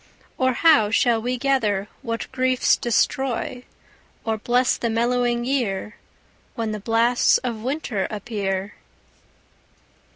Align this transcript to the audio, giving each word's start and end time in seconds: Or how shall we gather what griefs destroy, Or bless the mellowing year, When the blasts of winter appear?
Or 0.39 0.53
how 0.53 0.89
shall 0.89 1.21
we 1.21 1.37
gather 1.37 1.87
what 2.01 2.31
griefs 2.31 2.75
destroy, 2.75 3.65
Or 4.25 4.39
bless 4.39 4.75
the 4.75 4.89
mellowing 4.89 5.45
year, 5.45 5.97
When 6.55 6.71
the 6.71 6.79
blasts 6.79 7.37
of 7.43 7.61
winter 7.61 8.07
appear? 8.09 8.73